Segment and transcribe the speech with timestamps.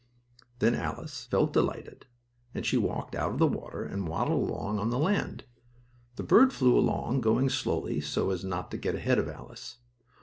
[0.57, 2.07] Then Alice felt delighted,
[2.55, 5.43] and she walked out of the water, and waddled along on the land.
[6.15, 9.77] The bird flew along, going slowly, so as not to get ahead of Alice.